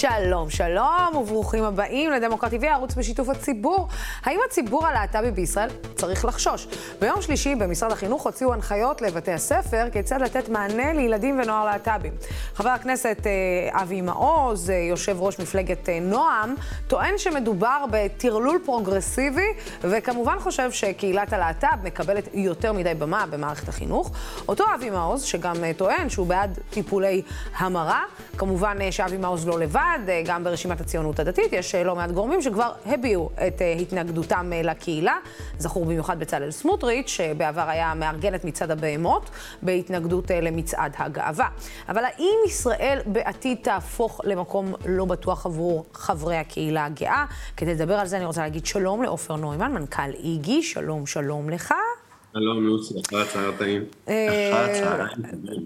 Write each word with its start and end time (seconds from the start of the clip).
שלום, 0.00 0.50
שלום, 0.50 1.16
וברוכים 1.16 1.64
הבאים 1.64 2.10
ל 2.10 2.56
DemocraTV, 2.56 2.66
הערוץ 2.66 2.94
בשיתוף 2.94 3.28
הציבור. 3.28 3.88
האם 4.24 4.40
הציבור 4.46 4.86
הלהט"בי 4.86 5.30
בישראל 5.30 5.68
צריך 5.94 6.24
לחשוש? 6.24 6.66
ביום 7.00 7.22
שלישי 7.22 7.54
במשרד 7.54 7.92
החינוך 7.92 8.22
הוציאו 8.22 8.52
הנחיות 8.52 9.02
לבתי 9.02 9.32
הספר 9.32 9.86
כיצד 9.92 10.22
לתת 10.22 10.48
מענה 10.48 10.92
לילדים 10.92 11.40
ונוער 11.42 11.64
להט"בים. 11.64 12.12
חבר 12.54 12.68
הכנסת 12.68 13.26
אה, 13.26 13.82
אבי 13.82 14.00
מעוז, 14.00 14.70
אה, 14.70 14.74
יושב 14.74 15.16
ראש 15.20 15.38
מפלגת 15.38 15.88
אה, 15.88 15.98
נועם, 16.00 16.54
טוען 16.88 17.18
שמדובר 17.18 17.84
בטרלול 17.90 18.58
פרוגרסיבי, 18.64 19.48
וכמובן 19.80 20.38
חושב 20.38 20.70
שקהילת 20.72 21.32
הלהט"ב 21.32 21.84
מקבלת 21.84 22.28
יותר 22.34 22.72
מדי 22.72 22.94
במה 22.94 23.26
במערכת 23.30 23.68
החינוך. 23.68 24.10
אותו 24.48 24.64
אבי 24.74 24.90
מעוז, 24.90 25.22
שגם 25.22 25.56
טוען 25.76 26.08
שהוא 26.08 26.26
בעד 26.26 26.58
טיפולי 26.70 27.22
המרה, 27.56 28.02
כמובן 28.38 28.90
שאבי 28.90 29.16
מעוז 29.16 29.46
לא 29.46 29.58
לבד. 29.58 29.89
לבד, 29.98 30.10
אה, 30.10 30.22
גם 30.26 30.44
ברשימת 30.44 30.80
הציונות 30.80 31.18
הדתית, 31.18 31.52
יש 31.52 31.74
אה, 31.74 31.84
לא 31.84 31.96
מעט 31.96 32.10
גורמים 32.10 32.42
שכבר 32.42 32.72
הביעו 32.86 33.30
את 33.46 33.62
אה, 33.62 33.72
התנגדותם 33.72 34.52
לקהילה. 34.64 35.16
זכור 35.58 35.84
במיוחד 35.84 36.20
בצלאל 36.20 36.50
סמוטריץ', 36.50 37.08
שבעבר 37.08 37.68
היה 37.68 37.94
מארגן 37.94 38.34
את 38.34 38.44
מצעד 38.44 38.70
הבהמות, 38.70 39.30
בהתנגדות 39.62 40.30
למצעד 40.42 40.94
הגאווה. 40.98 41.48
אבל 41.88 42.04
האם 42.04 42.38
ישראל 42.46 42.98
בעתיד 43.06 43.58
תהפוך 43.62 44.20
למקום 44.24 44.74
לא 44.86 45.04
בטוח 45.04 45.46
עבור 45.46 45.84
חברי 45.92 46.36
הקהילה 46.36 46.84
הגאה? 46.84 47.24
כדי 47.56 47.74
לדבר 47.74 47.94
על 47.94 48.06
זה 48.06 48.16
אני 48.16 48.24
רוצה 48.24 48.40
להגיד 48.40 48.66
שלום 48.66 49.02
לעופר 49.02 49.36
נוימן, 49.36 49.72
מנכ"ל 49.72 50.10
איגי, 50.22 50.62
שלום, 50.62 51.06
שלום 51.06 51.50
לך. 51.50 51.74
שלום, 52.32 52.66
לוסי, 52.66 52.94
אחר 53.06 53.18
הצהריים. 53.18 53.84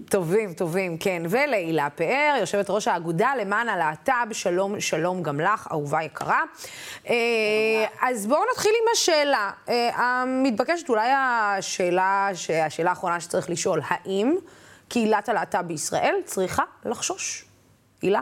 טובים, 0.09 0.53
טובים, 0.53 0.97
כן. 0.97 1.23
ולהילה 1.29 1.89
פאר, 1.89 2.35
יושבת 2.39 2.69
ראש 2.69 2.87
האגודה 2.87 3.31
למען 3.41 3.69
הלהט"ב, 3.69 4.33
שלום, 4.33 4.79
שלום 4.79 5.23
גם 5.23 5.39
לך, 5.39 5.67
אהובה 5.71 6.03
יקרה. 6.03 6.41
אה, 7.09 7.15
אז 8.01 8.27
בואו 8.27 8.41
נתחיל 8.51 8.71
עם 8.81 8.87
השאלה. 8.93 9.51
אה, 9.69 9.89
המתבקשת 9.95 10.89
אולי 10.89 11.09
השאלה, 11.17 12.29
השאלה 12.65 12.89
האחרונה 12.89 13.19
שצריך 13.19 13.49
לשאול, 13.49 13.81
האם 13.83 14.35
קהילת 14.87 15.29
הלהט"ב 15.29 15.61
בישראל 15.67 16.15
צריכה 16.25 16.63
לחשוש? 16.85 17.45
הילה? 18.01 18.21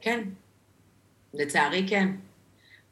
כן. 0.00 0.24
לצערי 1.34 1.86
כן. 1.88 2.08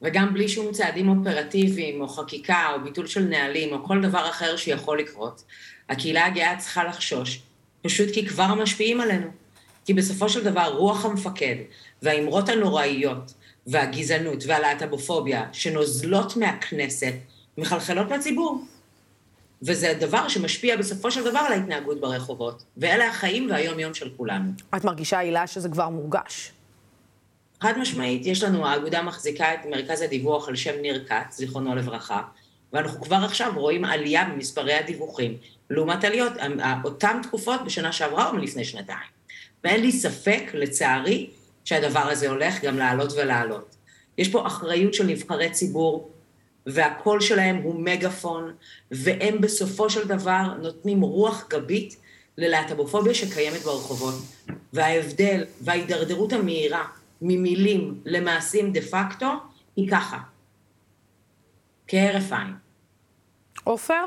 וגם 0.03 0.35
בלי 0.35 0.49
שום 0.49 0.73
צעדים 0.73 1.09
אופרטיביים, 1.09 2.01
או 2.01 2.09
חקיקה, 2.09 2.71
או 2.75 2.85
ביטול 2.85 3.07
של 3.07 3.25
נהלים, 3.25 3.73
או 3.73 3.85
כל 3.85 4.03
דבר 4.03 4.31
אחר 4.31 4.57
שיכול 4.57 4.99
לקרות, 4.99 5.45
הקהילה 5.89 6.27
הגאה 6.27 6.57
צריכה 6.59 6.85
לחשוש, 6.85 7.43
פשוט 7.83 8.09
כי 8.15 8.27
כבר 8.27 8.55
משפיעים 8.55 9.01
עלינו. 9.01 9.27
כי 9.85 9.95
בסופו 9.95 10.29
של 10.29 10.45
דבר 10.45 10.75
רוח 10.77 11.05
המפקד, 11.05 11.57
והאמרות 12.03 12.49
הנוראיות, 12.49 13.35
והגזענות, 13.67 14.45
והלהט"בופוביה, 14.47 15.45
שנוזלות 15.53 16.37
מהכנסת, 16.37 17.15
מחלחלות 17.59 18.11
לציבור. 18.11 18.65
וזה 19.63 19.95
דבר 20.01 20.29
שמשפיע 20.29 20.77
בסופו 20.77 21.11
של 21.11 21.25
דבר 21.25 21.39
על 21.39 21.53
ההתנהגות 21.53 22.01
ברחובות. 22.01 22.63
ואלה 22.77 23.09
החיים 23.09 23.51
והיום-יום 23.51 23.95
של 23.95 24.11
כולנו. 24.17 24.51
את 24.77 24.85
מרגישה, 24.85 25.19
הילה, 25.19 25.47
שזה 25.47 25.69
כבר 25.69 25.89
מורגש? 25.89 26.53
חד 27.61 27.79
משמעית, 27.79 28.27
יש 28.27 28.43
לנו, 28.43 28.67
האגודה 28.67 29.03
מחזיקה 29.03 29.55
את 29.55 29.61
מרכז 29.71 30.03
הדיווח 30.03 30.49
על 30.49 30.57
שם 30.57 30.81
ניר 30.83 31.05
כץ, 31.09 31.37
זיכרונו 31.37 31.75
לברכה, 31.75 32.23
ואנחנו 32.73 33.01
כבר 33.01 33.17
עכשיו 33.17 33.53
רואים 33.57 33.85
עלייה 33.85 34.25
במספרי 34.25 34.75
הדיווחים, 34.75 35.37
לעומת 35.71 36.05
עליות, 36.05 36.33
אותן 36.85 37.21
תקופות 37.23 37.65
בשנה 37.65 37.93
שעברה 37.93 38.29
או 38.29 38.35
מלפני 38.35 38.65
שנתיים. 38.65 39.09
ואין 39.65 39.81
לי 39.81 39.93
ספק, 39.93 40.43
לצערי, 40.55 41.31
שהדבר 41.65 42.01
הזה 42.01 42.29
הולך 42.29 42.65
גם 42.65 42.79
לעלות 42.79 43.13
ולעלות. 43.13 43.77
יש 44.19 44.29
פה 44.29 44.47
אחריות 44.47 44.95
של 44.95 45.07
נבחרי 45.07 45.51
ציבור, 45.51 46.11
והקול 46.67 47.21
שלהם 47.21 47.57
הוא 47.57 47.81
מגפון, 47.81 48.53
והם 48.91 49.41
בסופו 49.41 49.91
של 49.91 50.09
דבר 50.09 50.43
נותנים 50.63 51.01
רוח 51.01 51.45
גבית 51.51 51.97
ללהט"בופוביה 52.39 53.15
שקיימת 53.15 53.61
ברחובות. 53.63 54.15
וההבדל 54.73 55.45
וההידרדרות 55.61 56.33
המהירה 56.33 56.85
ממילים 57.23 58.01
למעשים 58.05 58.73
דה 58.73 58.81
פקטו, 58.81 59.33
היא 59.77 59.91
ככה. 59.91 60.19
כהרף 61.89 62.33
עין. 62.33 62.55
עופר? 63.65 64.05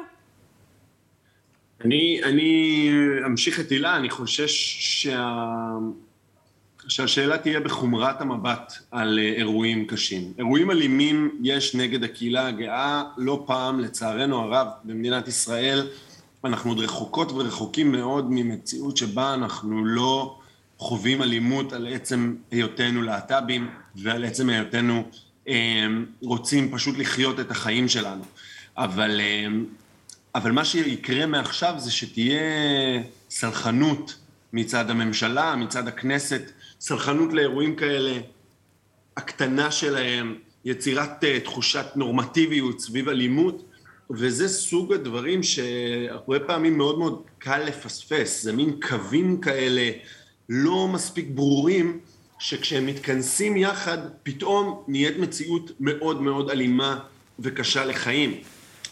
אני, 1.85 2.21
אני 2.23 2.89
אמשיך 3.25 3.59
את 3.59 3.69
הילה, 3.69 3.95
אני 3.95 4.09
חושש 4.09 4.77
שה... 4.79 5.39
שהשאלה 6.87 7.37
תהיה 7.37 7.59
בחומרת 7.59 8.21
המבט 8.21 8.73
על 8.91 9.19
אה, 9.19 9.33
אירועים 9.33 9.87
קשים. 9.87 10.33
אירועים 10.37 10.71
אלימים 10.71 11.39
יש 11.41 11.75
נגד 11.75 12.03
הקהילה 12.03 12.47
הגאה 12.47 13.03
לא 13.17 13.43
פעם, 13.47 13.79
לצערנו 13.79 14.39
הרב, 14.39 14.67
במדינת 14.83 15.27
ישראל. 15.27 15.87
אנחנו 16.43 16.71
עוד 16.71 16.79
רחוקות 16.79 17.31
ורחוקים 17.31 17.91
מאוד 17.91 18.25
ממציאות 18.29 18.97
שבה 18.97 19.33
אנחנו 19.33 19.85
לא 19.85 20.39
חווים 20.77 21.21
אלימות 21.21 21.73
על 21.73 21.87
עצם 21.87 22.35
היותנו 22.51 23.01
להט"בים 23.01 23.69
ועל 23.95 24.25
עצם 24.25 24.49
היותנו 24.49 25.03
אה, 25.47 25.87
רוצים 26.21 26.71
פשוט 26.71 26.97
לחיות 26.97 27.39
את 27.39 27.51
החיים 27.51 27.87
שלנו. 27.87 28.23
אבל, 28.77 29.21
אה, 29.21 29.47
אבל 30.35 30.51
מה 30.51 30.65
שיקרה 30.65 31.25
מעכשיו 31.25 31.73
זה 31.77 31.91
שתהיה 31.91 32.41
סלחנות 33.29 34.15
מצד 34.53 34.89
הממשלה, 34.89 35.55
מצד 35.55 35.87
הכנסת, 35.87 36.41
סלחנות 36.79 37.33
לאירועים 37.33 37.75
כאלה, 37.75 38.19
הקטנה 39.17 39.71
שלהם, 39.71 40.35
יצירת 40.65 41.23
uh, 41.23 41.43
תחושת 41.43 41.85
נורמטיביות 41.95 42.79
סביב 42.79 43.09
אלימות, 43.09 43.63
וזה 44.09 44.49
סוג 44.49 44.93
הדברים 44.93 45.43
שהרבה 45.43 46.39
פעמים 46.39 46.77
מאוד 46.77 46.99
מאוד 46.99 47.21
קל 47.37 47.63
לפספס, 47.63 48.43
זה 48.43 48.51
מין 48.53 48.79
קווים 48.89 49.41
כאלה 49.41 49.91
לא 50.49 50.87
מספיק 50.87 51.27
ברורים, 51.29 51.99
שכשהם 52.39 52.85
מתכנסים 52.85 53.57
יחד, 53.57 53.97
פתאום 54.23 54.83
נהיית 54.87 55.17
מציאות 55.17 55.71
מאוד 55.79 56.21
מאוד 56.21 56.49
אלימה 56.49 56.99
וקשה 57.39 57.85
לחיים. 57.85 58.41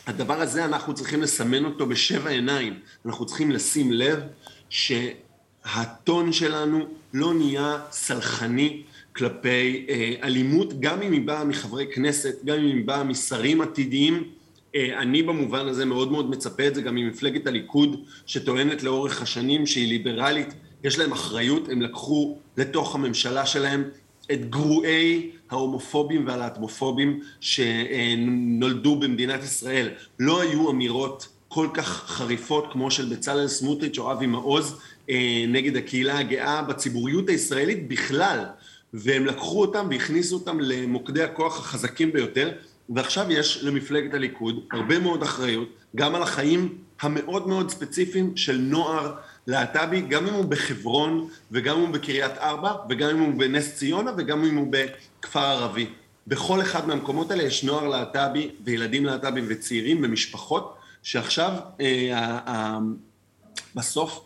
הדבר 0.08 0.42
הזה 0.42 0.66
אנחנו 0.66 0.94
צריכים 0.94 1.22
לסמן 1.22 1.66
אותו 1.66 1.86
בשבע 1.86 2.30
עיניים. 2.30 2.80
אנחנו 3.06 3.26
צריכים 3.26 3.52
לשים 3.52 3.92
לב 3.92 4.20
שהטון 4.70 6.34
שלנו 6.34 6.86
לא 7.14 7.34
נהיה 7.34 7.80
סלחני 7.92 8.82
כלפי 9.16 9.86
אה, 9.90 10.14
אלימות, 10.24 10.80
גם 10.80 11.02
אם 11.02 11.12
היא 11.12 11.22
באה 11.22 11.44
מחברי 11.44 11.86
כנסת, 11.94 12.36
גם 12.46 12.58
אם 12.58 12.66
היא 12.66 12.86
באה 12.86 13.04
משרים 13.04 13.62
עתידיים. 13.62 14.24
אה, 14.76 15.00
אני 15.00 15.24
במובן 15.24 15.68
הזה 15.68 15.86
מאוד 15.86 16.12
מאוד 16.12 16.30
מצפה 16.30 16.68
את 16.68 16.76
זה 16.76 16.82
גם 16.82 16.96
ממפלגת 16.96 17.48
הליכוד, 17.48 18.04
שטוענת 18.26 18.84
לאורך 18.84 19.22
השנים 19.22 19.66
שהיא 19.66 19.88
ליברלית. 19.88 20.54
יש 20.84 21.00
להם 21.00 21.12
אחריות, 21.12 21.70
הם 21.70 21.82
לקחו 21.82 22.38
לתוך 22.58 22.96
הממשלה 22.96 23.46
שלהם 23.46 23.84
את 24.32 24.50
גרועי 24.50 25.32
ההומופובים 25.50 26.28
והלהטמופובים 26.28 27.20
שנולדו 27.40 28.96
במדינת 28.96 29.44
ישראל. 29.44 29.90
לא 30.20 30.42
היו 30.42 30.72
אמירות 30.72 31.28
כל 31.48 31.68
כך 31.74 31.88
חריפות 32.08 32.66
כמו 32.72 32.92
של 32.92 33.06
בצלאל 33.06 33.48
סמוטריץ' 33.48 33.98
או 33.98 34.12
אבי 34.12 34.28
מעוז 34.28 34.80
אה, 35.10 35.46
נגד 35.48 35.78
הקהילה 35.78 36.20
הגאה 36.20 36.62
בציבוריות 36.62 37.30
הישראלית 37.30 37.88
בכלל, 37.88 38.40
והם 38.94 39.26
לקחו 39.26 39.62
אותם 39.62 39.88
והכניסו 39.92 40.36
אותם 40.36 40.60
למוקדי 40.60 41.24
הכוח 41.24 41.60
החזקים 41.60 42.12
ביותר, 42.12 42.52
ועכשיו 42.90 43.32
יש 43.32 43.64
למפלגת 43.64 44.14
הליכוד 44.14 44.60
הרבה 44.72 45.00
מאוד 45.00 45.24
אחריות, 45.24 45.68
גם 45.96 46.16
על 46.16 46.24
החיים 46.24 46.78
המאוד 47.02 47.48
מאוד 47.48 47.70
ספציפיים 47.70 48.38
של 48.38 48.58
נוער 48.58 49.14
להט"בי, 49.48 50.02
גם 50.02 50.28
אם 50.28 50.34
הוא 50.34 50.46
בחברון, 50.46 51.30
וגם 51.52 51.76
אם 51.76 51.82
הוא 51.82 51.90
בקריית 51.90 52.38
ארבע, 52.38 52.74
וגם 52.90 53.10
אם 53.10 53.20
הוא 53.20 53.40
בנס 53.40 53.76
ציונה, 53.76 54.12
וגם 54.18 54.44
אם 54.44 54.56
הוא 54.56 54.68
בכפר 54.70 55.40
ערבי. 55.40 55.90
בכל 56.28 56.62
אחד 56.62 56.88
מהמקומות 56.88 57.32
האלה 57.32 57.44
יש 57.44 57.64
נוער 57.64 57.88
להט"בי 57.88 58.50
וילדים 58.64 59.06
להט"בים 59.06 59.46
וצעירים 59.50 60.02
במשפחות, 60.02 60.78
שעכשיו 61.04 61.52
אה, 61.82 62.40
אה, 62.48 62.78
בסוף 63.76 64.26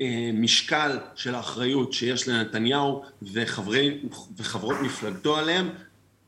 המשקל 0.00 0.98
של 1.14 1.34
האחריות 1.34 1.92
שיש 1.92 2.28
לנתניהו 2.28 3.04
וחברי, 3.32 3.98
וחברות 4.36 4.76
מפלגתו 4.82 5.36
עליהם 5.36 5.68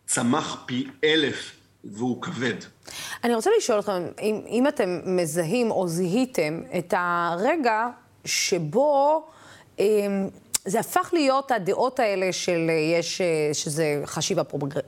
צמח 0.07 0.63
פי 0.67 0.87
אלף 1.05 1.57
והוא 1.85 2.23
כבד. 2.23 2.55
אני 3.25 3.35
רוצה 3.35 3.51
לשאול 3.59 3.79
אתכם, 3.79 3.93
אם, 4.21 4.41
אם 4.49 4.69
אתם 4.69 5.01
מזהים 5.05 5.71
או 5.71 5.89
זיהיתם 5.89 6.61
את 6.79 6.95
הרגע 6.97 7.87
שבו 8.25 9.27
אה, 9.81 9.85
זה 10.67 10.81
הפך 10.81 11.11
להיות 11.13 11.51
הדעות 11.51 12.01
האלה 12.01 12.33
של 12.33 12.71
יש, 12.95 13.21
שזה 13.53 14.03
חשיבה 14.05 14.43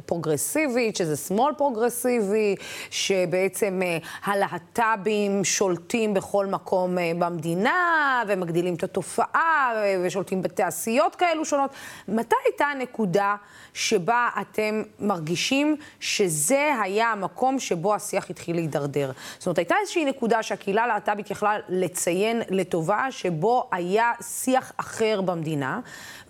פרוגרסיבית, 0.06 0.96
שזה 0.96 1.16
שמאל 1.16 1.52
פרוגרסיבי, 1.56 2.56
שבעצם 2.90 3.80
אה, 3.84 3.98
הלהט"בים 4.24 5.44
שולטים 5.44 6.14
בכל 6.14 6.46
מקום 6.46 6.98
אה, 6.98 7.12
במדינה, 7.18 8.22
ומגדילים 8.28 8.74
את 8.74 8.82
התופעה, 8.82 9.72
ושולטים 10.04 10.42
בתעשיות 10.42 11.14
כאלו 11.14 11.44
שונות. 11.44 11.70
מתי 12.08 12.36
הייתה 12.44 12.64
הנקודה 12.64 13.36
שבה 13.74 14.28
אתם 14.40 14.82
מרגישים 15.00 15.76
שזה 16.00 16.70
היה 16.82 17.12
המקום 17.12 17.58
שבו 17.58 17.94
השיח 17.94 18.30
התחיל 18.30 18.56
להידרדר? 18.56 19.12
זאת 19.38 19.46
אומרת, 19.46 19.58
הייתה 19.58 19.74
איזושהי 19.80 20.04
נקודה 20.04 20.42
שהקהילה 20.42 20.84
הלהט"בית 20.84 21.30
יכלה 21.30 21.56
לציין 21.68 22.42
לטובה, 22.50 23.06
שבו 23.10 23.68
היה 23.72 24.12
שיח 24.22 24.72
אחר 24.76 25.20
במדינה. 25.20 25.65
המדינה, 25.66 25.80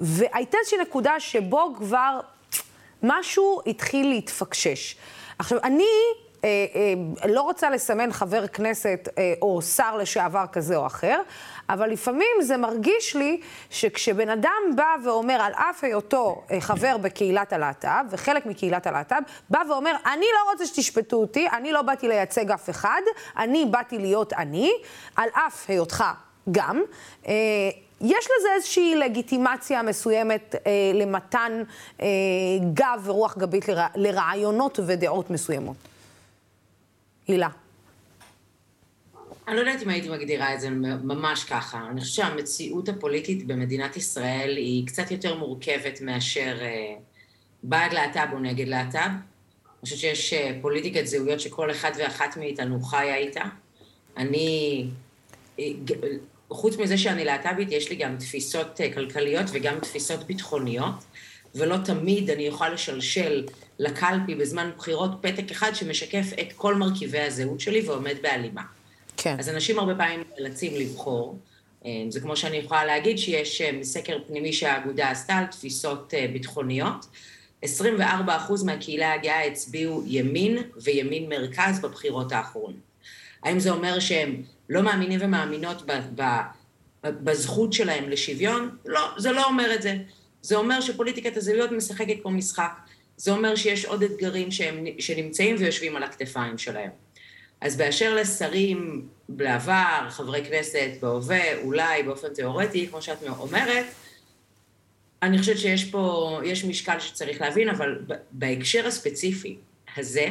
והייתה 0.00 0.58
איזושהי 0.58 0.78
נקודה 0.78 1.20
שבו 1.20 1.74
כבר 1.76 2.20
משהו 3.02 3.60
התחיל 3.66 4.08
להתפקשש. 4.08 4.96
עכשיו, 5.38 5.58
אני 5.64 5.84
אה, 6.44 6.66
אה, 7.24 7.28
לא 7.28 7.40
רוצה 7.40 7.70
לסמן 7.70 8.12
חבר 8.12 8.46
כנסת 8.46 9.08
אה, 9.18 9.34
או 9.42 9.62
שר 9.62 9.96
לשעבר 9.96 10.44
כזה 10.52 10.76
או 10.76 10.86
אחר, 10.86 11.20
אבל 11.68 11.90
לפעמים 11.90 12.36
זה 12.40 12.56
מרגיש 12.56 13.16
לי 13.16 13.40
שכשבן 13.70 14.28
אדם 14.28 14.62
בא 14.76 14.96
ואומר, 15.04 15.34
על 15.34 15.52
אף 15.52 15.84
היותו 15.84 16.42
אה, 16.50 16.60
חבר 16.60 16.96
בקהילת 16.96 17.52
הלהט"ב, 17.52 18.04
וחלק 18.10 18.46
מקהילת 18.46 18.86
הלהט"ב, 18.86 19.16
בא 19.50 19.58
ואומר, 19.68 19.92
אני 20.12 20.26
לא 20.34 20.52
רוצה 20.52 20.66
שתשפטו 20.66 21.16
אותי, 21.16 21.48
אני 21.52 21.72
לא 21.72 21.82
באתי 21.82 22.08
לייצג 22.08 22.50
אף 22.50 22.70
אחד, 22.70 23.00
אני 23.36 23.64
באתי 23.70 23.98
להיות 23.98 24.32
אני, 24.32 24.72
על 25.16 25.28
אף 25.32 25.70
היותך 25.70 26.04
גם. 26.50 26.82
אה, 28.02 28.06
יש 28.06 28.28
לזה 28.38 28.48
איזושהי 28.56 28.94
לגיטימציה 28.94 29.82
מסוימת 29.82 30.54
אה, 30.66 30.70
למתן 30.94 31.62
אה, 32.02 32.06
גב 32.74 33.02
ורוח 33.04 33.38
גבית 33.38 33.68
לרע, 33.68 33.86
לרעיונות 33.94 34.78
ודעות 34.86 35.30
מסוימות. 35.30 35.76
הילה. 37.28 37.48
אני 39.48 39.56
לא 39.56 39.60
יודעת 39.60 39.82
אם 39.82 39.88
הייתי 39.88 40.08
מגדירה 40.08 40.54
את 40.54 40.60
זה 40.60 40.70
ממש 40.70 41.44
ככה. 41.44 41.86
אני 41.90 42.00
חושבת 42.00 42.14
שהמציאות 42.14 42.88
הפוליטית 42.88 43.46
במדינת 43.46 43.96
ישראל 43.96 44.56
היא 44.56 44.86
קצת 44.86 45.10
יותר 45.10 45.38
מורכבת 45.38 46.00
מאשר 46.00 46.56
אה, 46.60 46.94
בעד 47.62 47.92
להט"ב 47.92 48.28
או 48.32 48.38
נגד 48.38 48.68
להט"ב. 48.68 48.98
אני 48.98 49.80
חושבת 49.80 49.98
שיש 49.98 50.32
אה, 50.32 50.58
פוליטיקת 50.62 51.06
זהויות 51.06 51.40
שכל 51.40 51.70
אחד 51.70 51.90
ואחת 51.98 52.36
מאיתנו 52.36 52.80
חיה 52.80 53.16
איתה. 53.16 53.44
אני... 54.16 54.86
חוץ 56.50 56.76
מזה 56.76 56.98
שאני 56.98 57.24
להט"בית, 57.24 57.72
יש 57.72 57.90
לי 57.90 57.96
גם 57.96 58.16
תפיסות 58.16 58.80
אה, 58.80 58.92
כלכליות 58.92 59.46
וגם 59.52 59.80
תפיסות 59.80 60.24
ביטחוניות, 60.24 60.94
ולא 61.54 61.76
תמיד 61.84 62.30
אני 62.30 62.48
אוכל 62.48 62.68
לשלשל 62.68 63.46
לקלפי 63.78 64.34
בזמן 64.34 64.70
בחירות 64.76 65.10
פתק 65.20 65.50
אחד 65.50 65.74
שמשקף 65.74 66.26
את 66.40 66.52
כל 66.52 66.74
מרכיבי 66.74 67.20
הזהות 67.20 67.60
שלי 67.60 67.80
ועומד 67.88 68.16
בהלימה. 68.22 68.62
כן. 69.16 69.36
אז 69.38 69.48
אנשים 69.48 69.78
הרבה 69.78 69.94
פעמים 69.94 70.22
נאלצים 70.38 70.74
לבחור. 70.74 71.38
אה, 71.86 71.90
זה 72.08 72.20
כמו 72.20 72.36
שאני 72.36 72.56
יכולה 72.56 72.84
להגיד 72.84 73.18
שיש 73.18 73.60
אה, 73.60 73.78
סקר 73.82 74.18
פנימי 74.26 74.52
שהאגודה 74.52 75.10
עשתה 75.10 75.34
על 75.34 75.46
תפיסות 75.46 76.14
ביטחוניות. 76.32 77.06
24% 77.64 77.68
מהקהילה 78.64 79.12
הגאה 79.12 79.44
הצביעו 79.44 80.02
ימין 80.06 80.58
וימין 80.82 81.28
מרכז 81.28 81.80
בבחירות 81.80 82.32
האחרונות. 82.32 82.86
האם 83.42 83.58
זה 83.58 83.70
אומר 83.70 84.00
שהם 84.00 84.42
לא 84.68 84.82
מאמינים 84.82 85.20
ומאמינות 85.22 85.86
ב, 85.86 85.92
ב, 86.14 86.22
בזכות 87.04 87.72
שלהם 87.72 88.08
לשוויון? 88.08 88.76
לא, 88.86 89.00
זה 89.18 89.32
לא 89.32 89.44
אומר 89.44 89.74
את 89.74 89.82
זה. 89.82 89.96
זה 90.42 90.56
אומר 90.56 90.80
שפוליטיקת 90.80 91.36
הזהויות 91.36 91.72
משחקת 91.72 92.16
פה 92.22 92.30
משחק. 92.30 92.72
זה 93.16 93.30
אומר 93.32 93.56
שיש 93.56 93.84
עוד 93.84 94.02
אתגרים 94.02 94.50
שהם, 94.50 94.84
שנמצאים 94.98 95.56
ויושבים 95.58 95.96
על 95.96 96.02
הכתפיים 96.02 96.58
שלהם. 96.58 96.90
אז 97.60 97.76
באשר 97.76 98.14
לשרים 98.14 99.08
בעבר, 99.28 100.06
חברי 100.08 100.44
כנסת 100.44 100.90
בהווה, 101.00 101.58
אולי 101.62 102.02
באופן 102.02 102.28
תיאורטי, 102.28 102.86
כמו 102.88 103.02
שאת 103.02 103.18
אומרת, 103.38 103.86
אני 105.22 105.38
חושבת 105.38 105.58
שיש 105.58 105.84
פה, 105.84 106.40
יש 106.44 106.64
משקל 106.64 107.00
שצריך 107.00 107.40
להבין, 107.40 107.68
אבל 107.68 107.98
בהקשר 108.30 108.86
הספציפי 108.86 109.56
הזה, 109.96 110.26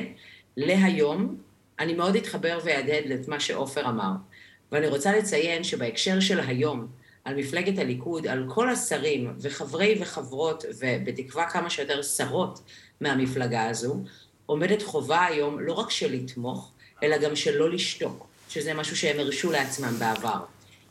להיום, 0.57 1.38
אני 1.80 1.94
מאוד 1.94 2.16
אתחבר 2.16 2.60
ואהדהד 2.63 3.12
את 3.12 3.27
מה 3.27 3.39
שעופר 3.39 3.89
אמר. 3.89 4.12
ואני 4.72 4.88
רוצה 4.88 5.18
לציין 5.18 5.63
שבהקשר 5.63 6.19
של 6.19 6.39
היום, 6.39 6.88
על 7.25 7.36
מפלגת 7.36 7.80
הליכוד, 7.80 8.27
על 8.27 8.45
כל 8.50 8.69
השרים 8.69 9.33
וחברי 9.39 9.98
וחברות, 10.01 10.66
ובתקווה 10.80 11.50
כמה 11.50 11.69
שיותר 11.69 12.01
שרות 12.01 12.60
מהמפלגה 13.01 13.69
הזו, 13.69 14.04
עומדת 14.45 14.81
חובה 14.81 15.25
היום 15.25 15.60
לא 15.60 15.74
רק 15.74 15.89
של 15.89 16.13
לתמוך, 16.13 16.72
אלא 17.04 17.18
גם 17.18 17.36
של 17.36 17.57
לא 17.57 17.69
לשתוק, 17.69 18.28
שזה 18.50 18.74
משהו 18.74 18.98
שהם 18.98 19.19
הרשו 19.19 19.51
לעצמם 19.51 19.94
בעבר. 20.00 20.39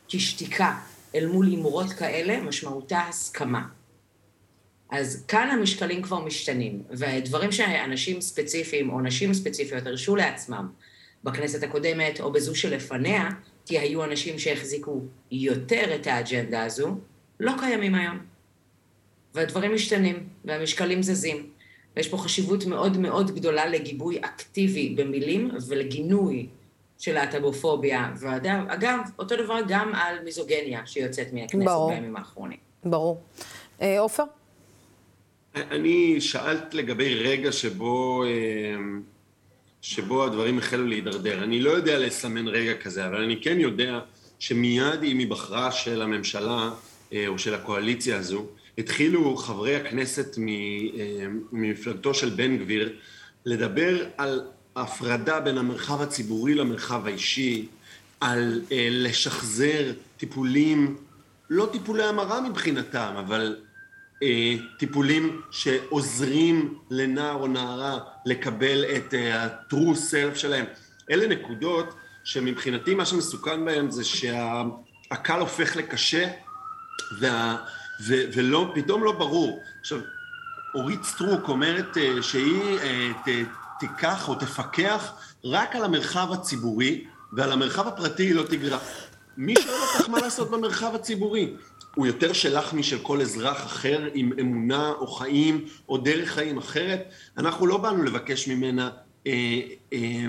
כי 0.08 0.20
שתיקה 0.20 0.78
אל 1.14 1.26
מול 1.26 1.46
הימורות 1.46 1.92
כאלה, 1.92 2.40
משמעותה 2.40 3.00
הסכמה. 3.08 3.62
אז 4.94 5.24
כאן 5.28 5.50
המשקלים 5.50 6.02
כבר 6.02 6.24
משתנים, 6.24 6.82
ודברים 6.90 7.52
שאנשים 7.52 8.20
ספציפיים 8.20 8.90
או 8.90 9.00
נשים 9.00 9.34
ספציפיות 9.34 9.86
הרשו 9.86 10.16
לעצמם 10.16 10.68
בכנסת 11.24 11.62
הקודמת 11.62 12.20
או 12.20 12.32
בזו 12.32 12.54
שלפניה, 12.54 13.28
כי 13.66 13.78
היו 13.78 14.04
אנשים 14.04 14.38
שהחזיקו 14.38 15.00
יותר 15.30 15.94
את 15.94 16.06
האג'נדה 16.06 16.64
הזו, 16.64 16.96
לא 17.40 17.52
קיימים 17.60 17.94
היום. 17.94 18.18
והדברים 19.34 19.74
משתנים, 19.74 20.28
והמשקלים 20.44 21.02
זזים. 21.02 21.50
ויש 21.96 22.08
פה 22.08 22.18
חשיבות 22.18 22.66
מאוד 22.66 22.96
מאוד 22.96 23.34
גדולה 23.34 23.66
לגיבוי 23.66 24.18
אקטיבי 24.20 24.94
במילים 24.94 25.50
ולגינוי 25.68 26.46
של 26.98 27.12
להט"בופוביה. 27.12 28.12
ואגב, 28.20 28.98
אותו 29.18 29.36
דבר 29.36 29.58
גם 29.68 29.92
על 29.94 30.24
מיזוגניה 30.24 30.86
שיוצאת 30.86 31.32
מהכנסת 31.32 31.70
בימים 31.88 32.16
האחרונים. 32.16 32.58
ברור. 32.84 33.22
אה, 33.82 34.00
עופר? 34.00 34.24
אני 35.54 36.20
שאלת 36.20 36.74
לגבי 36.74 37.14
רגע 37.14 37.52
שבו, 37.52 38.24
אה, 38.24 38.30
שבו 39.82 40.24
הדברים 40.24 40.58
החלו 40.58 40.86
להידרדר. 40.86 41.44
אני 41.44 41.60
לא 41.60 41.70
יודע 41.70 41.98
לסמן 41.98 42.48
רגע 42.48 42.74
כזה, 42.74 43.06
אבל 43.06 43.22
אני 43.22 43.42
כן 43.42 43.60
יודע 43.60 44.00
שמיד 44.38 45.02
עם 45.02 45.18
היבחרה 45.18 45.72
של 45.72 46.02
הממשלה 46.02 46.70
אה, 47.12 47.28
או 47.28 47.38
של 47.38 47.54
הקואליציה 47.54 48.18
הזו, 48.18 48.46
התחילו 48.78 49.36
חברי 49.36 49.76
הכנסת 49.76 50.38
אה, 50.38 51.26
ממפלגתו 51.52 52.14
של 52.14 52.30
בן 52.30 52.58
גביר 52.58 52.92
לדבר 53.44 54.04
על 54.16 54.42
הפרדה 54.76 55.40
בין 55.40 55.58
המרחב 55.58 56.02
הציבורי 56.02 56.54
למרחב 56.54 57.06
האישי, 57.06 57.66
על 58.20 58.60
לשחזר 58.90 59.92
טיפולים, 60.16 60.96
לא 61.50 61.68
טיפולי 61.72 62.02
המרה 62.02 62.40
מבחינתם, 62.40 63.14
אבל 63.18 63.56
אה, 63.58 63.73
טיפולים 64.78 65.40
שעוזרים 65.50 66.78
לנער 66.90 67.34
או 67.34 67.46
נערה 67.46 67.98
לקבל 68.26 68.84
את 68.84 69.14
אה, 69.14 69.42
ה-true 69.42 69.94
self 69.94 70.34
שלהם. 70.34 70.64
אלה 71.10 71.26
נקודות 71.26 71.94
שמבחינתי 72.24 72.94
מה 72.94 73.06
שמסוכן 73.06 73.64
בהן 73.64 73.90
זה 73.90 74.04
שהקל 74.04 75.40
הופך 75.40 75.76
לקשה 75.76 76.28
וה, 77.20 77.56
ו, 78.06 78.14
ולא, 78.34 78.72
פתאום 78.74 79.04
לא 79.04 79.12
ברור. 79.12 79.62
עכשיו, 79.80 79.98
אורית 80.74 81.04
סטרוק 81.04 81.48
אומרת 81.48 81.96
אה, 81.96 82.22
שהיא 82.22 82.78
ת, 83.24 83.28
תיקח 83.78 84.28
או 84.28 84.34
תפקח 84.34 85.12
רק 85.44 85.76
על 85.76 85.84
המרחב 85.84 86.32
הציבורי 86.32 87.04
ועל 87.32 87.52
המרחב 87.52 87.88
הפרטי 87.88 88.22
היא 88.22 88.34
לא 88.34 88.42
תגרע. 88.42 88.78
מי 89.36 89.54
שואל 89.62 89.74
אותך 89.74 90.08
מה 90.08 90.20
לעשות 90.20 90.50
במרחב 90.50 90.94
הציבורי? 90.94 91.54
הוא 91.94 92.06
יותר 92.06 92.32
שלך 92.32 92.74
משל 92.74 92.98
כל 92.98 93.20
אזרח 93.20 93.66
אחר 93.66 94.08
עם 94.14 94.32
אמונה 94.40 94.92
או 94.98 95.06
חיים 95.06 95.64
או 95.88 95.98
דרך 95.98 96.30
חיים 96.30 96.58
אחרת. 96.58 97.12
אנחנו 97.38 97.66
לא 97.66 97.76
באנו 97.76 98.02
לבקש 98.02 98.48
ממנה 98.48 98.90
אה, 99.26 99.60
אה, 99.92 100.26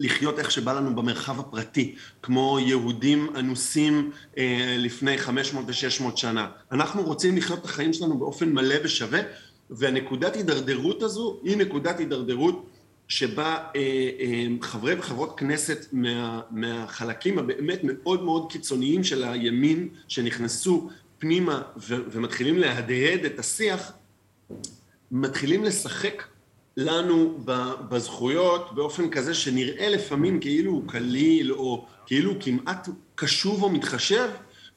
לחיות 0.00 0.38
איך 0.38 0.50
שבא 0.50 0.72
לנו 0.72 0.94
במרחב 0.94 1.40
הפרטי, 1.40 1.94
כמו 2.22 2.58
יהודים 2.60 3.28
אנוסים 3.36 4.10
אה, 4.38 4.76
לפני 4.78 5.18
500 5.18 5.64
ו-600 5.66 6.16
שנה. 6.16 6.48
אנחנו 6.72 7.02
רוצים 7.02 7.36
לחיות 7.36 7.58
את 7.58 7.64
החיים 7.64 7.92
שלנו 7.92 8.18
באופן 8.18 8.52
מלא 8.52 8.74
ושווה, 8.84 9.20
והנקודת 9.70 10.36
הידרדרות 10.36 11.02
הזו 11.02 11.40
היא 11.44 11.56
נקודת 11.56 11.98
הידרדרות 11.98 12.66
שבה 13.08 13.56
אה, 13.76 13.80
אה, 14.20 14.46
חברי 14.60 14.94
וחברות 14.98 15.38
כנסת 15.38 15.86
מה, 15.92 16.40
מהחלקים 16.50 17.38
הבאמת 17.38 17.80
מאוד 17.82 18.22
מאוד 18.22 18.52
קיצוניים 18.52 19.04
של 19.04 19.24
הימין 19.24 19.88
שנכנסו 20.08 20.88
פנימה 21.18 21.62
ו- 21.76 22.02
ומתחילים 22.10 22.58
להדהד 22.58 23.24
את 23.24 23.38
השיח, 23.38 23.92
מתחילים 25.10 25.64
לשחק 25.64 26.22
לנו 26.76 27.38
בזכויות 27.88 28.74
באופן 28.74 29.10
כזה 29.10 29.34
שנראה 29.34 29.88
לפעמים 29.88 30.40
כאילו 30.40 30.72
הוא 30.72 30.88
קליל 30.88 31.52
או 31.52 31.86
כאילו 32.06 32.30
הוא 32.30 32.40
כמעט 32.40 32.88
קשוב 33.14 33.62
או 33.62 33.70
מתחשב, 33.70 34.28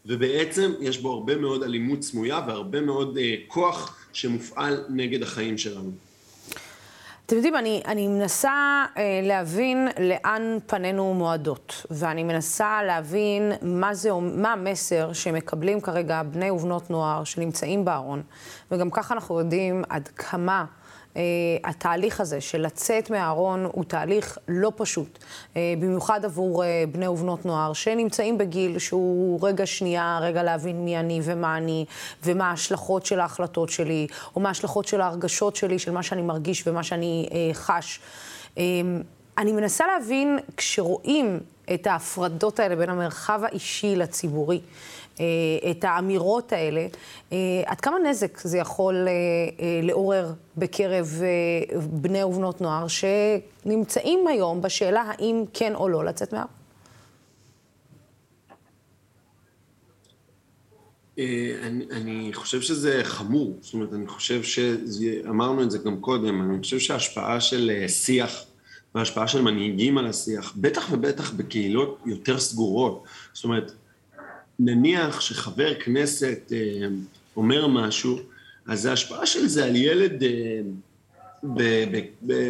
ובעצם 0.05 0.72
יש 0.81 0.98
בו 0.98 1.12
הרבה 1.12 1.36
מאוד 1.36 1.63
אלימות 1.63 2.03
סמויה 2.03 2.41
והרבה 2.48 2.81
מאוד 2.81 3.17
אה, 3.17 3.36
כוח 3.48 4.08
שמופעל 4.13 4.84
נגד 4.89 5.24
החיים 5.24 5.58
שלנו. 5.58 5.91
אתם 7.29 7.38
יודעים, 7.38 7.55
אני, 7.55 7.81
אני 7.88 8.07
מנסה 8.07 8.86
אה, 8.98 9.19
להבין 9.24 9.88
לאן 10.00 10.57
פנינו 10.65 11.13
מועדות, 11.13 11.86
ואני 11.91 12.24
מנסה 12.24 12.83
להבין 12.83 13.51
מה, 13.62 13.93
זה, 13.93 14.09
מה 14.21 14.53
המסר 14.53 15.13
שמקבלים 15.13 15.81
כרגע 15.81 16.24
בני 16.24 16.51
ובנות 16.51 16.89
נוער 16.89 17.24
שנמצאים 17.24 17.86
בארון, 17.86 18.21
וגם 18.71 18.89
ככה 18.89 19.13
אנחנו 19.13 19.39
יודעים 19.39 19.83
עד 19.89 20.07
כמה 20.07 20.65
התהליך 21.63 22.22
הזה 22.22 22.42
של 22.42 22.62
לצאת 22.62 23.10
מהארון 23.10 23.70
הוא 23.72 23.84
תהליך 23.84 24.38
לא 24.48 24.72
פשוט, 24.75 25.20
אה, 25.56 25.74
במיוחד 25.80 26.25
עבור 26.25 26.63
אה, 26.63 26.84
בני 26.92 27.08
ובנות 27.08 27.46
נוער 27.46 27.74
שנמצאים 27.74 28.38
בגיל 28.38 28.80
שהוא 28.80 29.39
רגע 29.48 29.66
שנייה, 29.66 30.20
רגע 30.22 30.44
להבין 30.44 30.86
מי 30.86 31.00
אני 31.00 31.20
ומה 31.24 31.58
אני, 31.58 31.86
ומה 32.24 32.50
ההשלכות 32.50 33.06
של 33.06 33.20
ההחלטות 33.20 33.70
שלי, 33.70 34.08
או 34.36 34.42
מה 34.42 34.50
ההשלכות 34.50 34.88
של 34.88 35.01
ההרגשות 35.01 35.56
שלי, 35.56 35.80
של 35.80 35.92
מה 35.92 36.04
שאני 36.04 36.22
מרגיש 36.22 36.68
ומה 36.68 36.84
שאני 36.84 37.30
חש. 37.54 38.00
אני 39.38 39.51
מנסה 39.51 39.88
להבין, 39.88 40.39
כשרואים 40.58 41.39
את 41.74 41.88
ההפרדות 41.88 42.60
האלה 42.60 42.75
בין 42.75 42.89
המרחב 42.89 43.42
האישי 43.44 43.96
לציבורי, 43.96 44.62
את 45.72 45.84
האמירות 45.84 46.54
האלה, 46.54 46.88
אה, 47.32 47.38
עד 47.66 47.82
כמה 47.82 47.98
נזק 48.00 48.40
זה 48.42 48.58
יכול 48.58 49.08
אה, 49.08 49.80
לעורר 49.84 50.34
בקרב 50.58 51.22
בני 51.90 52.24
ובנות 52.24 52.62
נוער 52.62 52.86
שנמצאים 52.88 54.28
היום 54.28 54.62
בשאלה 54.62 55.02
האם 55.02 55.44
כן 55.54 55.76
או 55.76 55.90
לא 55.90 56.06
לצאת 56.06 56.34
מהארץ? 56.34 56.50
אני, 61.64 61.86
אני 61.92 62.30
חושב 62.34 62.62
שזה 62.62 63.02
חמור, 63.04 63.58
זאת 63.62 63.74
אומרת, 63.74 63.94
אני 63.94 64.08
חושב 64.08 64.44
שאמרנו 64.44 65.64
את 65.64 65.72
זה 65.72 65.78
גם 65.78 66.00
קודם, 66.00 66.52
אני 66.52 66.62
חושב 66.62 66.80
שההשפעה 66.80 67.42
של 67.42 67.72
שיח 67.88 68.46
וההשפעה 68.96 69.28
של 69.28 69.42
מנהיגים 69.42 69.98
על 69.98 70.08
השיח, 70.08 70.54
בטח 70.56 70.88
ובטח 70.92 71.32
בקהילות 71.32 72.00
יותר 72.06 72.40
סגורות, 72.40 73.04
זאת 73.34 73.44
אומרת, 73.44 73.72
נניח 74.60 75.22
שחבר 75.22 75.74
כנסת 75.80 76.51
אה, 76.51 76.88
אומר 77.36 77.68
משהו, 77.68 78.20
אז 78.68 78.86
ההשפעה 78.86 79.25
של 79.25 79.48
זה 79.48 79.66
על 79.66 79.75
ילד 79.75 80.24
אה, 80.24 80.62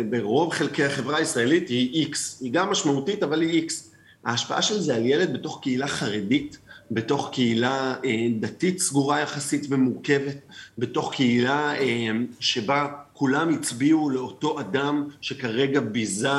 ברוב 0.10 0.54
חלקי 0.54 0.84
החברה 0.84 1.18
הישראלית 1.18 1.70
היא 1.70 1.94
איקס, 1.94 2.42
היא 2.42 2.52
גם 2.52 2.70
משמעותית 2.70 3.24
אבל 3.24 3.42
היא 3.42 3.50
איקס. 3.50 3.92
ההשפעה 4.26 4.62
של 4.62 4.80
זה 4.80 4.96
על 4.96 5.06
ילד 5.06 5.34
בתוך 5.34 5.60
קהילה 5.62 5.88
חרדית, 5.88 6.58
בתוך 6.92 7.30
קהילה 7.34 7.96
אה, 8.06 8.28
דתית 8.40 8.80
סגורה 8.80 9.20
יחסית 9.20 9.66
ומורכבת, 9.70 10.38
בתוך 10.78 11.14
קהילה 11.14 11.74
שבה 12.40 12.88
כולם 13.14 13.54
הצביעו 13.54 14.10
לאותו 14.10 14.60
אדם 14.60 15.08
שכרגע 15.22 15.80
ביזה 15.80 16.30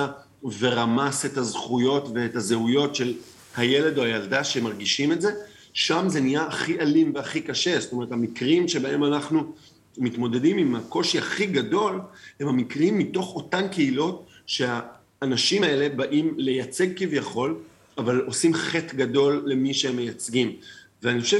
ורמס 0.59 1.27
את 1.27 1.37
הזכויות 1.37 2.09
ואת 2.15 2.37
הזהויות 2.37 2.95
של 2.95 3.15
הילד 3.57 3.99
או 3.99 4.05
הילדה 4.05 4.45
שמרגישים 4.45 5.13
את 5.13 5.21
זה, 5.21 5.33
שם 5.73 6.05
זה 6.09 6.21
נהיה 6.21 6.43
הכי 6.47 6.81
אלים 6.81 7.13
והכי 7.15 7.41
קשה, 7.41 7.81
זאת 7.81 7.93
אומרת 7.93 8.13
המקרים 8.13 8.69
שבהם 8.69 9.05
אנחנו 9.05 9.53
מתמודדים 9.99 10.59
עם 10.59 10.75
הקושי 10.75 11.19
הכי 11.19 11.47
גדול, 11.47 12.01
הם 12.41 12.49
המקרים 12.49 12.99
מתוך 12.99 13.35
אותן 13.35 13.69
קהילות 13.69 14.27
שהאנשים 14.47 15.63
האלה 15.63 15.89
באים 15.89 16.35
לייצג 16.37 16.99
כביכול, 16.99 17.59
אבל 17.99 18.21
עושים 18.21 18.55
חטא 18.55 18.97
גדול 18.97 19.43
למי 19.47 19.75
שהם 19.75 19.97
מייצגים. 19.97 20.57
ואני 21.03 21.21
חושב 21.21 21.39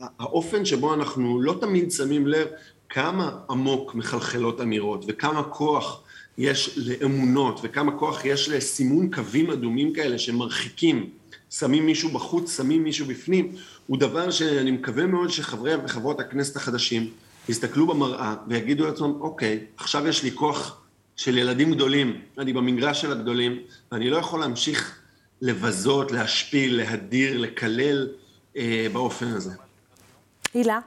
שהאופן 0.00 0.64
שבו 0.64 0.94
אנחנו 0.94 1.40
לא 1.40 1.54
תמיד 1.60 1.90
שמים 1.92 2.26
לב 2.26 2.48
כמה 2.88 3.38
עמוק 3.50 3.94
מחלחלות 3.94 4.60
אמירות 4.60 5.04
וכמה 5.08 5.42
כוח 5.42 6.01
יש 6.38 6.78
לאמונות 6.78 7.60
וכמה 7.62 7.98
כוח 7.98 8.24
יש 8.24 8.48
לסימון 8.48 9.10
קווים 9.14 9.50
אדומים 9.50 9.92
כאלה 9.92 10.18
שמרחיקים, 10.18 11.10
שמים 11.50 11.86
מישהו 11.86 12.10
בחוץ, 12.10 12.56
שמים 12.56 12.84
מישהו 12.84 13.06
בפנים, 13.06 13.52
הוא 13.86 13.98
דבר 13.98 14.30
שאני 14.30 14.70
מקווה 14.70 15.06
מאוד 15.06 15.30
שחברי 15.30 15.74
וחברות 15.84 16.20
הכנסת 16.20 16.56
החדשים 16.56 17.10
יסתכלו 17.48 17.86
במראה 17.86 18.34
ויגידו 18.48 18.86
לעצמם, 18.86 19.12
אוקיי, 19.20 19.58
עכשיו 19.76 20.08
יש 20.08 20.22
לי 20.22 20.30
כוח 20.34 20.80
של 21.16 21.38
ילדים 21.38 21.74
גדולים, 21.74 22.20
אני 22.38 22.52
במגרש 22.52 23.00
של 23.00 23.12
הגדולים, 23.12 23.58
ואני 23.92 24.10
לא 24.10 24.16
יכול 24.16 24.40
להמשיך 24.40 24.98
לבזות, 25.40 26.12
להשפיל, 26.12 26.76
להדיר, 26.76 27.38
לקלל 27.38 28.08
אה, 28.56 28.86
באופן 28.92 29.26
הזה. 29.26 29.50
הילה? 30.54 30.78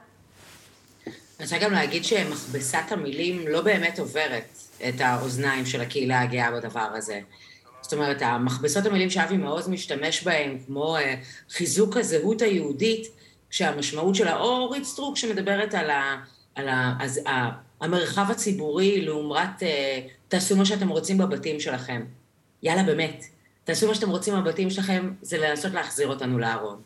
אני 1.06 1.14
רוצה 1.40 1.58
גם 1.58 1.72
להגיד 1.72 2.06
שמכבסת 2.06 2.84
המילים 2.90 3.48
לא 3.48 3.62
באמת 3.62 4.00
עוברת. 4.00 4.58
את 4.89 5.01
האוזניים 5.01 5.65
של 5.65 5.82
הקהילה 5.82 6.22
הגאה 6.22 6.51
בדבר 6.51 6.89
הזה. 6.94 7.20
זאת 7.82 7.94
אומרת, 7.94 8.22
המכבסות 8.22 8.86
המילים 8.86 9.10
שאבי 9.10 9.38
מעוז 9.38 9.67
משתמש 9.70 10.24
בהם, 10.24 10.58
כמו 10.65 10.98
uh, 10.98 11.01
חיזוק 11.50 11.98
הזהות 11.98 12.41
היהודית, 12.41 13.08
כשהמשמעות 13.50 14.15
שלה, 14.15 14.38
או 14.38 14.58
אורית 14.58 14.84
סטרוק 14.84 15.17
שמדברת 15.17 15.74
על, 15.74 15.89
ה, 15.89 16.24
על 16.55 16.67
ה, 16.67 16.94
אז, 17.00 17.22
ה, 17.27 17.50
המרחב 17.82 18.32
הציבורי 18.32 19.01
לעומת 19.01 19.60
uh, 19.60 19.65
תעשו 20.27 20.55
מה 20.55 20.65
שאתם 20.65 20.89
רוצים 20.89 21.17
בבתים 21.17 21.60
שלכם. 21.60 22.05
יאללה, 22.63 22.84
באמת, 22.84 23.25
תעשו 23.63 23.88
מה 23.88 23.96
שאתם 23.96 24.10
רוצים 24.10 24.34
בבתים 24.34 24.70
שלכם, 24.70 25.13
זה 25.22 25.38
לנסות 25.38 25.74
להחזיר 25.74 26.08
אותנו 26.08 26.39
לארון. 26.39 26.82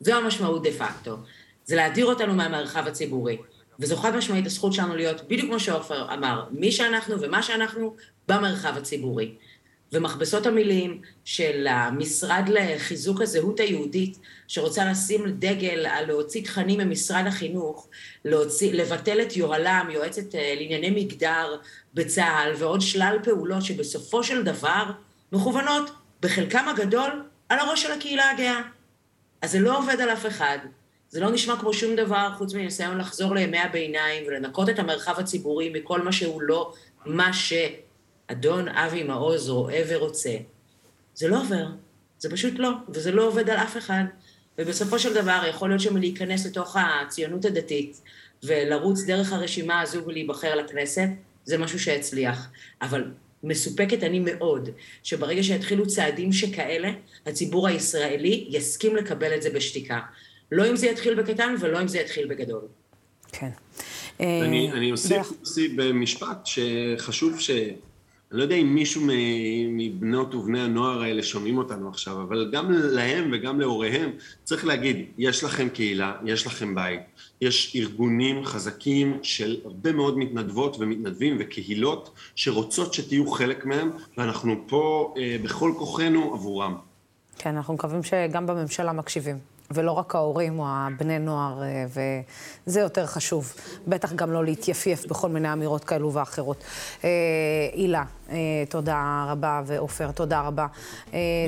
זו 0.00 0.14
המשמעות 0.14 0.62
דה 0.62 0.70
פקטו. 0.70 1.16
זה 1.64 1.76
להדיר 1.76 2.06
אותנו 2.06 2.34
מהמרחב 2.34 2.86
הציבורי. 2.86 3.36
וזו 3.80 3.96
חד 3.96 4.16
משמעית 4.16 4.46
הזכות 4.46 4.72
שלנו 4.72 4.96
להיות, 4.96 5.28
בדיוק 5.28 5.48
כמו 5.48 5.60
שעופר 5.60 6.14
אמר, 6.14 6.44
מי 6.50 6.72
שאנחנו 6.72 7.20
ומה 7.20 7.42
שאנחנו 7.42 7.96
במרחב 8.28 8.76
הציבורי. 8.76 9.34
ומכבסות 9.94 10.46
המילים 10.46 11.00
של 11.24 11.66
המשרד 11.70 12.48
לחיזוק 12.48 13.20
הזהות 13.20 13.60
היהודית, 13.60 14.18
שרוצה 14.48 14.90
לשים 14.90 15.24
דגל 15.38 15.86
על 15.86 16.06
להוציא 16.06 16.44
תכנים 16.44 16.80
ממשרד 16.80 17.24
החינוך, 17.26 17.88
להוציא, 18.24 18.72
לבטל 18.72 19.22
את 19.22 19.36
יוהל"ם, 19.36 19.88
יועצת 19.90 20.34
אה, 20.34 20.54
לענייני 20.56 20.90
מגדר 20.90 21.56
בצה"ל, 21.94 22.52
ועוד 22.58 22.80
שלל 22.80 23.18
פעולות 23.22 23.62
שבסופו 23.62 24.24
של 24.24 24.42
דבר 24.42 24.84
מכוונות 25.32 25.90
בחלקם 26.22 26.68
הגדול 26.68 27.22
על 27.48 27.58
הראש 27.58 27.82
של 27.82 27.92
הקהילה 27.92 28.30
הגאה. 28.30 28.60
אז 29.42 29.50
זה 29.50 29.58
לא 29.58 29.78
עובד 29.78 30.00
על 30.00 30.10
אף 30.10 30.26
אחד. 30.26 30.58
זה 31.14 31.20
לא 31.20 31.30
נשמע 31.30 31.56
כמו 31.60 31.74
שום 31.74 31.96
דבר 31.96 32.28
חוץ 32.38 32.54
מניסיון 32.54 32.98
לחזור 32.98 33.34
לימי 33.34 33.58
הביניים 33.58 34.24
ולנקות 34.26 34.68
את 34.68 34.78
המרחב 34.78 35.18
הציבורי 35.18 35.68
מכל 35.68 36.02
מה 36.02 36.12
שהוא 36.12 36.42
לא 36.42 36.72
מה 37.06 37.30
שאדון 37.32 38.68
אבי 38.68 39.02
מעוז 39.02 39.48
רואה 39.48 39.82
ורוצה. 39.88 40.36
זה 41.14 41.28
לא 41.28 41.40
עובר, 41.40 41.66
זה 42.18 42.30
פשוט 42.30 42.54
לא, 42.56 42.70
וזה 42.88 43.12
לא 43.12 43.26
עובד 43.26 43.50
על 43.50 43.56
אף 43.56 43.76
אחד. 43.76 44.04
ובסופו 44.58 44.98
של 44.98 45.14
דבר 45.14 45.42
יכול 45.48 45.68
להיות 45.68 45.80
שמלהיכנס 45.80 46.46
לתוך 46.46 46.76
הציונות 46.80 47.44
הדתית 47.44 48.00
ולרוץ 48.42 49.04
דרך 49.04 49.32
הרשימה 49.32 49.80
הזו 49.80 50.04
ולהיבחר 50.06 50.54
לכנסת, 50.54 51.08
זה 51.44 51.58
משהו 51.58 51.80
שהצליח. 51.80 52.48
אבל 52.82 53.04
מסופקת 53.42 54.02
אני 54.02 54.18
מאוד, 54.18 54.68
שברגע 55.02 55.42
שיתחילו 55.42 55.86
צעדים 55.86 56.32
שכאלה, 56.32 56.90
הציבור 57.26 57.68
הישראלי 57.68 58.46
יסכים 58.48 58.96
לקבל 58.96 59.34
את 59.34 59.42
זה 59.42 59.50
בשתיקה. 59.50 60.00
לא 60.54 60.70
אם 60.70 60.76
זה 60.76 60.86
יתחיל 60.86 61.22
בקטן 61.22 61.54
ולא 61.60 61.82
אם 61.82 61.88
זה 61.88 61.98
יתחיל 61.98 62.28
בגדול. 62.28 62.62
כן. 63.32 63.50
אני, 64.20 64.70
אה, 64.70 64.76
אני 64.76 64.92
אוסיף, 64.92 65.32
אוסיף 65.40 65.72
במשפט 65.76 66.46
שחשוב 66.46 67.40
ש... 67.40 67.50
אני 67.50 68.38
לא 68.38 68.42
יודע 68.42 68.54
אם 68.54 68.74
מישהו 68.74 69.02
מבנות 69.68 70.34
ובני 70.34 70.60
הנוער 70.60 71.02
האלה 71.02 71.22
שומעים 71.22 71.58
אותנו 71.58 71.88
עכשיו, 71.88 72.22
אבל 72.22 72.50
גם 72.52 72.72
להם 72.72 73.30
וגם 73.32 73.60
להוריהם 73.60 74.10
צריך 74.44 74.64
להגיד, 74.64 75.06
יש 75.18 75.44
לכם 75.44 75.68
קהילה, 75.68 76.12
יש 76.24 76.46
לכם 76.46 76.74
בית, 76.74 77.00
יש 77.40 77.76
ארגונים 77.76 78.44
חזקים 78.44 79.18
של 79.22 79.56
הרבה 79.64 79.92
מאוד 79.92 80.18
מתנדבות 80.18 80.76
ומתנדבים 80.80 81.36
וקהילות 81.40 82.10
שרוצות 82.34 82.94
שתהיו 82.94 83.30
חלק 83.30 83.64
מהם, 83.64 83.90
ואנחנו 84.18 84.56
פה 84.66 85.14
אה, 85.18 85.36
בכל 85.42 85.72
כוחנו 85.78 86.34
עבורם. 86.34 86.76
כן, 87.38 87.56
אנחנו 87.56 87.74
מקווים 87.74 88.02
שגם 88.02 88.46
בממשלה 88.46 88.92
מקשיבים. 88.92 89.53
ולא 89.70 89.92
רק 89.92 90.14
ההורים 90.14 90.58
או 90.58 90.64
הבני 90.68 91.18
נוער, 91.18 91.62
אה, 91.62 91.84
וזה 92.66 92.80
יותר 92.80 93.06
חשוב. 93.06 93.52
בטח 93.86 94.12
גם 94.12 94.32
לא 94.32 94.44
להתייפייף 94.44 95.06
בכל 95.06 95.28
מיני 95.28 95.52
אמירות 95.52 95.84
כאלו 95.84 96.12
ואחרות. 96.12 96.64
אה, 97.04 97.10
הילה, 97.72 98.04
אה, 98.30 98.36
תודה 98.68 99.26
רבה, 99.28 99.62
ועופר, 99.66 100.10
תודה 100.10 100.40
רבה. 100.40 100.66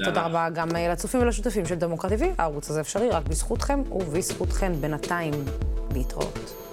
תודה 0.04 0.22
רבה 0.26 0.48
גם 0.50 0.68
לצופים 0.68 1.20
ולשותפים 1.20 1.66
של 1.66 1.74
דמוקרט 1.74 2.12
TV. 2.12 2.24
הערוץ 2.38 2.70
הזה 2.70 2.80
אפשרי 2.80 3.08
רק 3.08 3.28
בזכותכם 3.28 3.82
ובזכותכן 3.90 4.72
בינתיים 4.80 5.34
להתראות. 5.94 6.65